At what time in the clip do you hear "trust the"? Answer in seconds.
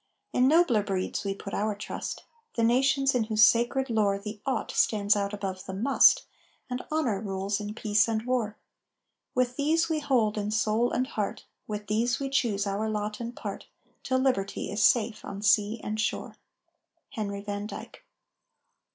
1.75-2.63